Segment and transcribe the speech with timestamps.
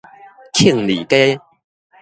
[0.51, 1.39] 慶利街